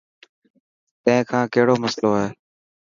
تين 1.03 1.19
کان 1.29 1.43
ڪهڙو 1.53 1.75
مصلو 1.83 2.09
هي. 2.19 2.27